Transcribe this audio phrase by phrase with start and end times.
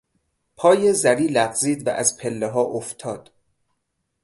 [0.55, 3.31] پای زری لغزید و از پلهها افتاد.